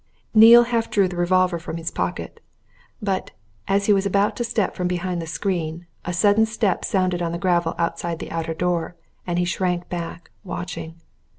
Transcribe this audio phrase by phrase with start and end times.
[0.33, 2.39] Neale half drew the revolver from his pocket.
[3.03, 3.29] But,
[3.67, 7.33] as he was about to step from behind the screen, a sudden step sounded on
[7.33, 8.95] the gravel outside the outer door,
[9.27, 10.95] and he shrank back, watching.